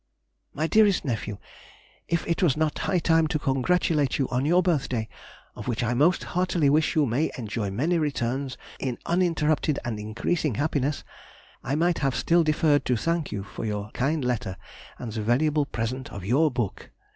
[0.55, 1.37] _MY DEAREST NEPHEW,—
[2.07, 6.23] If it was not high time to congratulate you on your birthday—of which I most
[6.23, 12.43] heartily wish you may enjoy many returns in uninterrupted and increasing happiness—I might have still
[12.43, 14.57] deferred to thank you for your kind letter
[14.97, 16.89] and the valuable present of your book.